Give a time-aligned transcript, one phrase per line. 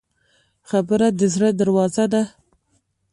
[0.69, 2.23] خبره د زړه دروازه ده.